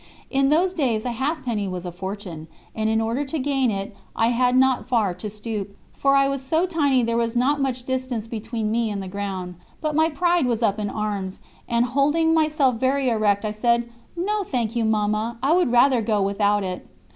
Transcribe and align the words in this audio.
In 0.31 0.49
those 0.49 0.73
days 0.73 1.05
a 1.05 1.11
halfpenny 1.11 1.67
was 1.67 1.85
a 1.85 1.91
fortune, 1.91 2.47
and 2.73 2.89
in 2.89 2.99
order 2.99 3.23
to 3.25 3.37
gain 3.37 3.69
it 3.69 3.95
I 4.15 4.29
had 4.29 4.57
not 4.57 4.89
far 4.89 5.13
to 5.13 5.29
stoop, 5.29 5.77
for 5.93 6.15
I 6.15 6.27
was 6.27 6.41
so 6.41 6.65
tiny 6.65 7.03
there 7.03 7.15
was 7.15 7.35
not 7.35 7.61
much 7.61 7.83
distance 7.83 8.25
between 8.25 8.71
me 8.71 8.89
and 8.89 9.03
the 9.03 9.07
ground; 9.07 9.57
but 9.79 9.93
my 9.93 10.09
pride 10.09 10.47
was 10.47 10.63
up 10.63 10.79
in 10.79 10.89
arms, 10.89 11.37
and 11.69 11.85
holding 11.85 12.33
myself 12.33 12.77
very 12.77 13.09
erect, 13.09 13.45
I 13.45 13.51
said, 13.51 13.91
"No, 14.17 14.41
thank 14.43 14.75
you, 14.75 14.85
Mamma, 14.85 15.37
I 15.43 15.53
would 15.53 15.71
rather 15.71 16.01
go 16.01 16.19
without 16.19 16.63
it." 16.63 16.87